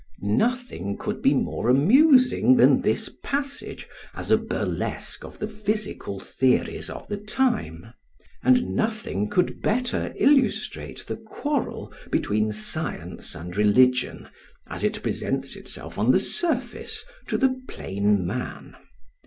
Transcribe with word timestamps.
]Nothing 0.43 0.97
could 0.97 1.21
be 1.21 1.35
more 1.35 1.69
amusing 1.69 2.55
than 2.55 2.81
this 2.81 3.07
passage 3.23 3.87
as 4.15 4.31
a 4.31 4.37
burlesque 4.37 5.23
of 5.23 5.37
the 5.37 5.47
physical 5.47 6.19
theories 6.19 6.89
of 6.89 7.07
the 7.07 7.17
time; 7.17 7.93
and 8.41 8.69
nothing 8.75 9.29
could 9.29 9.61
better 9.61 10.11
illustrate 10.17 11.05
the 11.05 11.17
quarrel 11.17 11.93
between 12.09 12.51
science 12.51 13.35
and 13.35 13.55
religion, 13.55 14.27
as 14.65 14.83
it 14.83 15.03
presents 15.03 15.55
itself 15.55 15.99
on 15.99 16.09
the 16.11 16.19
surface 16.19 17.05
to 17.27 17.37
the 17.37 17.61
plain 17.67 18.25
man. 18.25 18.75